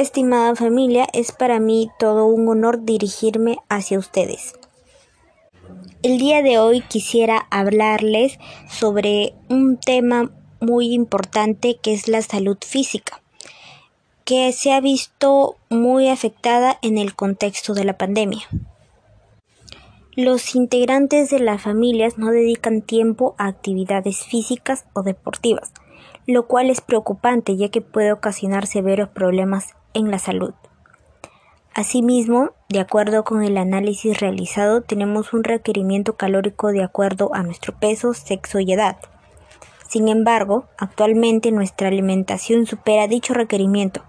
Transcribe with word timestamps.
Estimada 0.00 0.56
familia, 0.56 1.06
es 1.12 1.30
para 1.30 1.60
mí 1.60 1.90
todo 1.98 2.24
un 2.24 2.48
honor 2.48 2.86
dirigirme 2.86 3.58
hacia 3.68 3.98
ustedes. 3.98 4.54
El 6.02 6.16
día 6.16 6.42
de 6.42 6.58
hoy 6.58 6.80
quisiera 6.80 7.46
hablarles 7.50 8.38
sobre 8.70 9.34
un 9.50 9.76
tema 9.76 10.30
muy 10.58 10.94
importante 10.94 11.76
que 11.76 11.92
es 11.92 12.08
la 12.08 12.22
salud 12.22 12.56
física, 12.66 13.20
que 14.24 14.50
se 14.54 14.72
ha 14.72 14.80
visto 14.80 15.56
muy 15.68 16.08
afectada 16.08 16.78
en 16.80 16.96
el 16.96 17.14
contexto 17.14 17.74
de 17.74 17.84
la 17.84 17.98
pandemia. 17.98 18.48
Los 20.16 20.54
integrantes 20.54 21.28
de 21.28 21.40
las 21.40 21.60
familias 21.60 22.16
no 22.16 22.30
dedican 22.30 22.80
tiempo 22.80 23.34
a 23.36 23.48
actividades 23.48 24.24
físicas 24.24 24.86
o 24.94 25.02
deportivas, 25.02 25.74
lo 26.26 26.46
cual 26.46 26.70
es 26.70 26.80
preocupante 26.80 27.56
ya 27.56 27.68
que 27.68 27.80
puede 27.80 28.12
ocasionar 28.12 28.66
severos 28.66 29.08
problemas 29.08 29.74
en 29.94 30.10
la 30.10 30.18
salud. 30.18 30.54
Asimismo, 31.74 32.50
de 32.68 32.80
acuerdo 32.80 33.22
con 33.22 33.44
el 33.44 33.56
análisis 33.56 34.18
realizado, 34.20 34.82
tenemos 34.82 35.32
un 35.32 35.44
requerimiento 35.44 36.16
calórico 36.16 36.72
de 36.72 36.82
acuerdo 36.82 37.30
a 37.32 37.42
nuestro 37.42 37.74
peso, 37.78 38.12
sexo 38.12 38.58
y 38.58 38.72
edad. 38.72 38.96
Sin 39.88 40.08
embargo, 40.08 40.66
actualmente 40.78 41.52
nuestra 41.52 41.88
alimentación 41.88 42.66
supera 42.66 43.06
dicho 43.06 43.34
requerimiento, 43.34 44.02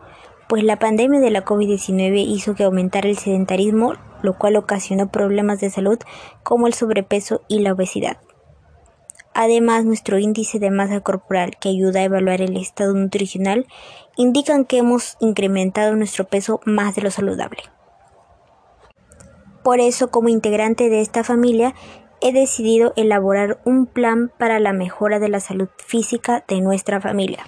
pues 0.47 0.63
la 0.63 0.79
pandemia 0.79 1.19
de 1.19 1.31
la 1.31 1.45
COVID-19 1.45 2.25
hizo 2.27 2.55
que 2.55 2.63
aumentara 2.63 3.07
el 3.07 3.17
sedentarismo, 3.17 3.93
lo 4.21 4.37
cual 4.37 4.57
ocasionó 4.57 5.09
problemas 5.09 5.61
de 5.61 5.69
salud 5.69 5.97
como 6.43 6.67
el 6.67 6.73
sobrepeso 6.73 7.41
y 7.47 7.59
la 7.59 7.73
obesidad. 7.73 8.17
Además, 9.33 9.85
nuestro 9.85 10.19
índice 10.19 10.59
de 10.59 10.71
masa 10.71 10.99
corporal, 11.01 11.57
que 11.59 11.69
ayuda 11.69 12.01
a 12.01 12.03
evaluar 12.03 12.41
el 12.41 12.57
estado 12.57 12.93
nutricional, 12.93 13.65
indican 14.17 14.65
que 14.65 14.79
hemos 14.79 15.15
incrementado 15.19 15.95
nuestro 15.95 16.25
peso 16.25 16.59
más 16.65 16.95
de 16.95 17.01
lo 17.01 17.11
saludable. 17.11 17.61
Por 19.63 19.79
eso, 19.79 20.09
como 20.09 20.29
integrante 20.29 20.89
de 20.89 21.01
esta 21.01 21.23
familia, 21.23 21.73
he 22.19 22.33
decidido 22.33 22.93
elaborar 22.95 23.59
un 23.63 23.85
plan 23.85 24.31
para 24.37 24.59
la 24.59 24.73
mejora 24.73 25.19
de 25.19 25.29
la 25.29 25.39
salud 25.39 25.69
física 25.77 26.43
de 26.47 26.61
nuestra 26.61 26.99
familia. 26.99 27.45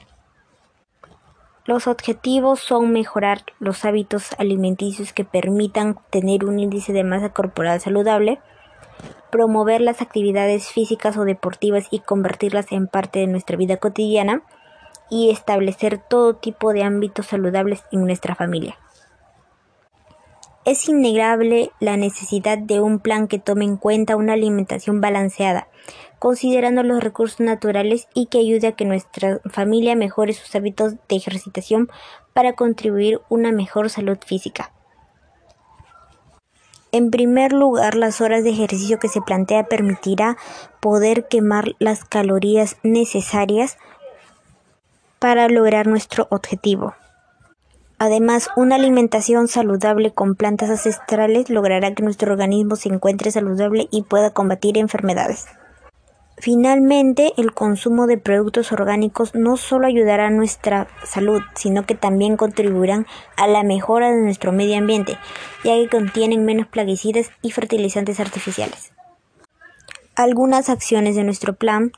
Los 1.65 1.87
objetivos 1.87 2.59
son 2.59 2.91
mejorar 2.91 3.43
los 3.59 3.85
hábitos 3.85 4.31
alimenticios 4.37 5.13
que 5.13 5.23
permitan 5.23 5.97
tener 6.09 6.43
un 6.43 6.59
índice 6.59 6.91
de 6.91 7.05
masa 7.05 7.29
corporal 7.29 7.79
saludable, 7.79 8.39
promover 9.33 9.81
las 9.81 9.99
actividades 9.99 10.67
físicas 10.67 11.17
o 11.17 11.25
deportivas 11.25 11.87
y 11.89 11.97
convertirlas 11.97 12.71
en 12.71 12.85
parte 12.85 13.17
de 13.17 13.25
nuestra 13.25 13.57
vida 13.57 13.77
cotidiana 13.77 14.43
y 15.09 15.31
establecer 15.31 15.97
todo 15.97 16.35
tipo 16.35 16.71
de 16.71 16.83
ámbitos 16.83 17.25
saludables 17.25 17.83
en 17.91 18.05
nuestra 18.05 18.35
familia. 18.35 18.77
Es 20.65 20.87
innegable 20.87 21.71
la 21.79 21.97
necesidad 21.97 22.59
de 22.59 22.79
un 22.79 22.99
plan 22.99 23.27
que 23.27 23.39
tome 23.39 23.65
en 23.65 23.75
cuenta 23.75 24.17
una 24.17 24.33
alimentación 24.33 25.01
balanceada, 25.01 25.67
considerando 26.19 26.83
los 26.83 27.03
recursos 27.03 27.39
naturales 27.39 28.07
y 28.13 28.27
que 28.27 28.37
ayude 28.37 28.67
a 28.67 28.75
que 28.75 28.85
nuestra 28.85 29.39
familia 29.49 29.95
mejore 29.95 30.33
sus 30.33 30.53
hábitos 30.53 30.93
de 31.09 31.15
ejercitación 31.15 31.89
para 32.33 32.53
contribuir 32.53 33.19
una 33.29 33.51
mejor 33.51 33.89
salud 33.89 34.19
física. 34.23 34.71
En 36.93 37.09
primer 37.09 37.53
lugar, 37.53 37.95
las 37.95 38.21
horas 38.21 38.43
de 38.43 38.51
ejercicio 38.51 38.99
que 38.99 39.07
se 39.07 39.19
plantea 39.19 39.63
permitirá 39.63 40.37
poder 40.79 41.27
quemar 41.27 41.71
las 41.79 42.05
calorías 42.05 42.77
necesarias 42.83 43.79
para 45.17 45.47
lograr 45.47 45.87
nuestro 45.87 46.27
objetivo. 46.29 46.93
Además, 47.97 48.49
una 48.55 48.75
alimentación 48.75 49.47
saludable 49.47 50.13
con 50.13 50.35
plantas 50.35 50.69
ancestrales 50.69 51.49
logrará 51.49 51.95
que 51.95 52.03
nuestro 52.03 52.31
organismo 52.31 52.75
se 52.75 52.89
encuentre 52.89 53.31
saludable 53.31 53.87
y 53.89 54.03
pueda 54.03 54.29
combatir 54.29 54.77
enfermedades. 54.77 55.47
Finalmente, 56.43 57.31
el 57.37 57.53
consumo 57.53 58.05
de 58.05 58.17
productos 58.17 58.73
orgánicos 58.73 59.33
no 59.33 59.55
solo 59.55 59.87
ayudará 59.87 60.27
a 60.27 60.29
nuestra 60.29 60.89
salud, 61.05 61.41
sino 61.55 61.85
que 61.85 61.95
también 61.95 62.35
contribuirán 62.35 63.07
a 63.37 63.47
la 63.47 63.63
mejora 63.63 64.11
de 64.11 64.21
nuestro 64.21 64.51
medio 64.51 64.77
ambiente, 64.77 65.17
ya 65.63 65.75
que 65.75 65.87
contienen 65.87 66.43
menos 66.43 66.67
plaguicidas 66.67 67.31
y 67.41 67.51
fertilizantes 67.51 68.19
artificiales. 68.19 68.91
Algunas 70.17 70.67
acciones 70.69 71.15
de 71.15 71.23
nuestro 71.23 71.53
plan 71.53 71.93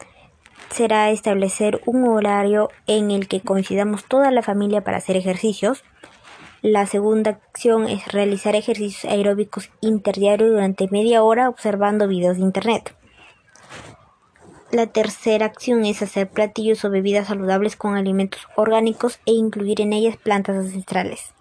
será 0.69 1.09
establecer 1.09 1.81
un 1.87 2.07
horario 2.07 2.69
en 2.85 3.09
el 3.09 3.27
que 3.27 3.41
coincidamos 3.41 4.05
toda 4.05 4.29
la 4.29 4.43
familia 4.43 4.81
para 4.81 4.97
hacer 4.97 5.17
ejercicios. 5.17 5.83
La 6.61 6.85
segunda 6.85 7.31
acción 7.31 7.89
es 7.89 8.07
realizar 8.09 8.55
ejercicios 8.55 9.11
aeróbicos 9.11 9.71
interdiarios 9.81 10.51
durante 10.51 10.87
media 10.91 11.23
hora 11.23 11.49
observando 11.49 12.07
videos 12.07 12.37
de 12.37 12.43
internet. 12.43 12.95
La 14.71 14.87
tercera 14.87 15.45
acción 15.45 15.85
es 15.85 16.01
hacer 16.01 16.29
platillos 16.29 16.83
o 16.83 16.89
bebidas 16.89 17.27
saludables 17.27 17.75
con 17.75 17.95
alimentos 17.95 18.41
orgánicos 18.55 19.19
e 19.25 19.31
incluir 19.31 19.79
en 19.79 19.93
ellas 19.93 20.17
plantas 20.17 20.57
ancestrales. 20.57 21.33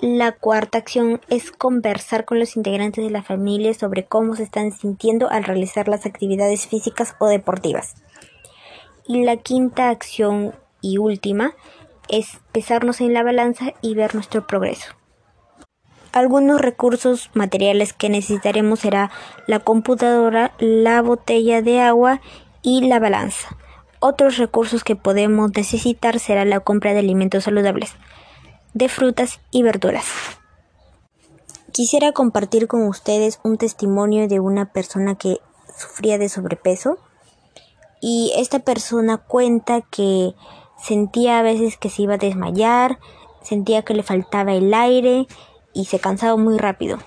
La 0.00 0.32
cuarta 0.32 0.78
acción 0.78 1.20
es 1.28 1.52
conversar 1.52 2.24
con 2.24 2.38
los 2.38 2.56
integrantes 2.56 3.04
de 3.04 3.10
la 3.10 3.22
familia 3.22 3.74
sobre 3.74 4.04
cómo 4.04 4.34
se 4.34 4.42
están 4.42 4.72
sintiendo 4.72 5.30
al 5.30 5.44
realizar 5.44 5.86
las 5.86 6.06
actividades 6.06 6.66
físicas 6.66 7.14
o 7.20 7.26
deportivas. 7.26 7.94
Y 9.06 9.24
la 9.24 9.36
quinta 9.36 9.90
acción 9.90 10.54
y 10.80 10.98
última 10.98 11.54
es 12.08 12.38
pesarnos 12.52 13.00
en 13.00 13.12
la 13.12 13.22
balanza 13.22 13.74
y 13.80 13.94
ver 13.94 14.14
nuestro 14.14 14.46
progreso. 14.46 14.94
Algunos 16.12 16.60
recursos 16.60 17.30
materiales 17.32 17.94
que 17.94 18.10
necesitaremos 18.10 18.80
será 18.80 19.10
la 19.46 19.60
computadora, 19.60 20.52
la 20.58 21.00
botella 21.00 21.62
de 21.62 21.80
agua 21.80 22.20
y 22.60 22.86
la 22.86 22.98
balanza. 22.98 23.56
Otros 23.98 24.36
recursos 24.36 24.84
que 24.84 24.94
podemos 24.94 25.52
necesitar 25.56 26.18
será 26.18 26.44
la 26.44 26.60
compra 26.60 26.92
de 26.92 26.98
alimentos 26.98 27.44
saludables, 27.44 27.94
de 28.74 28.90
frutas 28.90 29.40
y 29.50 29.62
verduras. 29.62 30.04
Quisiera 31.72 32.12
compartir 32.12 32.68
con 32.68 32.86
ustedes 32.86 33.40
un 33.42 33.56
testimonio 33.56 34.28
de 34.28 34.38
una 34.38 34.70
persona 34.70 35.14
que 35.14 35.38
sufría 35.74 36.18
de 36.18 36.28
sobrepeso 36.28 36.98
y 38.02 38.34
esta 38.36 38.58
persona 38.58 39.16
cuenta 39.16 39.80
que 39.80 40.34
sentía 40.76 41.38
a 41.38 41.42
veces 41.42 41.78
que 41.78 41.88
se 41.88 42.02
iba 42.02 42.14
a 42.14 42.18
desmayar, 42.18 42.98
sentía 43.40 43.82
que 43.82 43.94
le 43.94 44.02
faltaba 44.02 44.52
el 44.52 44.74
aire 44.74 45.26
y 45.74 45.86
se 45.86 45.98
cansaba 45.98 46.36
muy 46.36 46.58
rápido. 46.58 46.98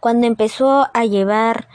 Cuando 0.00 0.26
empezó 0.26 0.88
a 0.92 1.04
llevar 1.04 1.68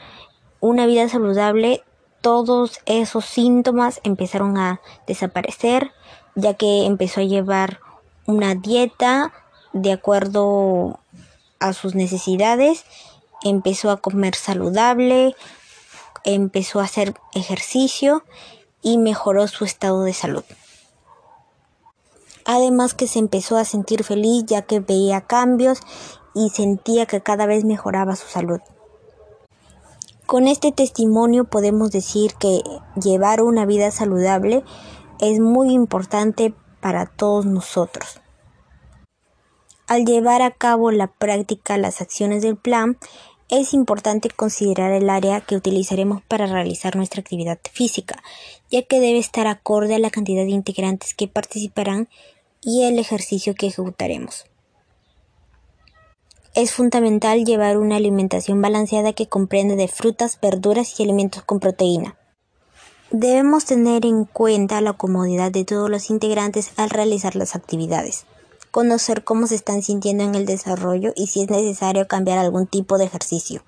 una 0.60 0.86
vida 0.86 1.08
saludable, 1.08 1.82
todos 2.20 2.80
esos 2.86 3.24
síntomas 3.24 4.00
empezaron 4.04 4.56
a 4.56 4.80
desaparecer, 5.06 5.92
ya 6.34 6.54
que 6.54 6.86
empezó 6.86 7.20
a 7.20 7.24
llevar 7.24 7.80
una 8.26 8.54
dieta 8.54 9.32
de 9.72 9.92
acuerdo 9.92 11.00
a 11.58 11.72
sus 11.72 11.94
necesidades, 11.94 12.84
empezó 13.42 13.90
a 13.90 13.98
comer 13.98 14.34
saludable, 14.34 15.34
empezó 16.24 16.80
a 16.80 16.84
hacer 16.84 17.14
ejercicio 17.34 18.24
y 18.82 18.98
mejoró 18.98 19.48
su 19.48 19.64
estado 19.64 20.04
de 20.04 20.12
salud. 20.12 20.44
Además 22.44 22.94
que 22.94 23.06
se 23.06 23.18
empezó 23.18 23.56
a 23.56 23.64
sentir 23.64 24.04
feliz 24.04 24.44
ya 24.46 24.62
que 24.62 24.80
veía 24.80 25.20
cambios 25.20 25.80
y 26.34 26.50
sentía 26.50 27.06
que 27.06 27.20
cada 27.20 27.46
vez 27.46 27.64
mejoraba 27.64 28.16
su 28.16 28.26
salud. 28.26 28.60
Con 30.26 30.48
este 30.48 30.72
testimonio 30.72 31.44
podemos 31.44 31.90
decir 31.90 32.34
que 32.34 32.62
llevar 33.02 33.42
una 33.42 33.66
vida 33.66 33.90
saludable 33.90 34.64
es 35.20 35.40
muy 35.40 35.72
importante 35.72 36.54
para 36.80 37.06
todos 37.06 37.44
nosotros. 37.46 38.20
Al 39.86 40.06
llevar 40.06 40.40
a 40.40 40.52
cabo 40.52 40.90
la 40.90 41.08
práctica 41.08 41.76
las 41.76 42.00
acciones 42.00 42.42
del 42.42 42.56
plan, 42.56 42.96
es 43.52 43.74
importante 43.74 44.30
considerar 44.30 44.92
el 44.92 45.10
área 45.10 45.42
que 45.42 45.56
utilizaremos 45.56 46.22
para 46.22 46.46
realizar 46.46 46.96
nuestra 46.96 47.20
actividad 47.20 47.58
física, 47.70 48.22
ya 48.70 48.80
que 48.80 48.98
debe 48.98 49.18
estar 49.18 49.46
acorde 49.46 49.94
a 49.94 49.98
la 49.98 50.08
cantidad 50.08 50.44
de 50.44 50.52
integrantes 50.52 51.12
que 51.12 51.28
participarán 51.28 52.08
y 52.62 52.84
el 52.84 52.98
ejercicio 52.98 53.54
que 53.54 53.66
ejecutaremos. 53.66 54.46
Es 56.54 56.72
fundamental 56.72 57.44
llevar 57.44 57.76
una 57.76 57.96
alimentación 57.96 58.62
balanceada 58.62 59.12
que 59.12 59.28
comprende 59.28 59.76
de 59.76 59.88
frutas, 59.88 60.38
verduras 60.40 60.98
y 60.98 61.02
alimentos 61.02 61.42
con 61.42 61.60
proteína. 61.60 62.16
Debemos 63.10 63.66
tener 63.66 64.06
en 64.06 64.24
cuenta 64.24 64.80
la 64.80 64.94
comodidad 64.94 65.52
de 65.52 65.66
todos 65.66 65.90
los 65.90 66.08
integrantes 66.08 66.72
al 66.78 66.88
realizar 66.88 67.36
las 67.36 67.54
actividades 67.54 68.24
conocer 68.72 69.22
cómo 69.22 69.46
se 69.46 69.54
están 69.54 69.82
sintiendo 69.82 70.24
en 70.24 70.34
el 70.34 70.46
desarrollo 70.46 71.12
y 71.14 71.28
si 71.28 71.42
es 71.42 71.50
necesario 71.50 72.08
cambiar 72.08 72.38
algún 72.38 72.66
tipo 72.66 72.98
de 72.98 73.04
ejercicio. 73.04 73.62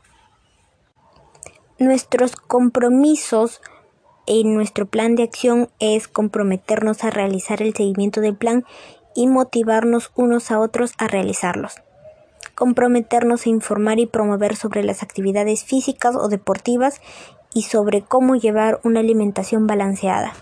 Nuestros 1.78 2.34
compromisos 2.34 3.60
en 4.26 4.54
nuestro 4.54 4.86
plan 4.86 5.14
de 5.14 5.22
acción 5.22 5.68
es 5.78 6.08
comprometernos 6.08 7.04
a 7.04 7.10
realizar 7.10 7.60
el 7.60 7.74
seguimiento 7.74 8.22
del 8.22 8.34
plan 8.34 8.64
y 9.14 9.26
motivarnos 9.26 10.10
unos 10.16 10.50
a 10.50 10.58
otros 10.58 10.94
a 10.96 11.06
realizarlos. 11.06 11.74
Comprometernos 12.54 13.44
a 13.44 13.50
informar 13.50 13.98
y 13.98 14.06
promover 14.06 14.56
sobre 14.56 14.82
las 14.82 15.02
actividades 15.02 15.64
físicas 15.64 16.16
o 16.16 16.28
deportivas 16.28 17.02
y 17.52 17.62
sobre 17.62 18.00
cómo 18.00 18.36
llevar 18.36 18.80
una 18.84 19.00
alimentación 19.00 19.66
balanceada. 19.66 20.32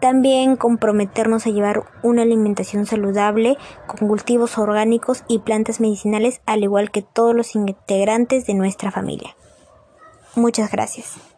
También 0.00 0.56
comprometernos 0.56 1.46
a 1.46 1.50
llevar 1.50 1.84
una 2.02 2.22
alimentación 2.22 2.86
saludable 2.86 3.58
con 3.86 4.08
cultivos 4.08 4.56
orgánicos 4.56 5.24
y 5.28 5.40
plantas 5.40 5.80
medicinales 5.80 6.40
al 6.46 6.62
igual 6.62 6.90
que 6.90 7.02
todos 7.02 7.34
los 7.34 7.54
integrantes 7.54 8.46
de 8.46 8.54
nuestra 8.54 8.90
familia. 8.90 9.36
Muchas 10.34 10.70
gracias. 10.70 11.29